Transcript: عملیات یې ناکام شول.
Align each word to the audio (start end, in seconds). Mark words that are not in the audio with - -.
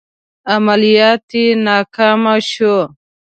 عملیات 0.55 1.27
یې 1.39 1.45
ناکام 1.65 2.23
شول. 2.49 2.81